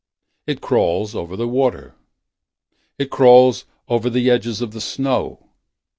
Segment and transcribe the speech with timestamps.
[0.47, 1.93] It crawls over the water.
[2.97, 5.51] It crawls over the edges of the snow.